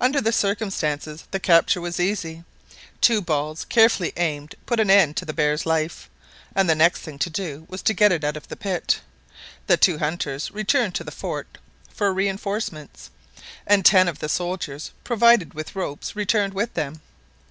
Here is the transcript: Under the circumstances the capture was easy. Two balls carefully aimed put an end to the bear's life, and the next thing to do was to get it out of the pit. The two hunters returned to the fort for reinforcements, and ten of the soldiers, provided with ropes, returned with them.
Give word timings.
Under 0.00 0.22
the 0.22 0.32
circumstances 0.32 1.24
the 1.32 1.38
capture 1.38 1.82
was 1.82 2.00
easy. 2.00 2.44
Two 3.02 3.20
balls 3.20 3.66
carefully 3.66 4.10
aimed 4.16 4.54
put 4.64 4.80
an 4.80 4.88
end 4.88 5.18
to 5.18 5.26
the 5.26 5.34
bear's 5.34 5.66
life, 5.66 6.08
and 6.54 6.66
the 6.66 6.74
next 6.74 7.00
thing 7.00 7.18
to 7.18 7.28
do 7.28 7.66
was 7.68 7.82
to 7.82 7.92
get 7.92 8.10
it 8.10 8.24
out 8.24 8.38
of 8.38 8.48
the 8.48 8.56
pit. 8.56 9.00
The 9.66 9.76
two 9.76 9.98
hunters 9.98 10.50
returned 10.50 10.94
to 10.94 11.04
the 11.04 11.12
fort 11.12 11.58
for 11.92 12.14
reinforcements, 12.14 13.10
and 13.66 13.84
ten 13.84 14.08
of 14.08 14.20
the 14.20 14.30
soldiers, 14.30 14.92
provided 15.04 15.52
with 15.52 15.76
ropes, 15.76 16.16
returned 16.16 16.54
with 16.54 16.72
them. 16.72 17.02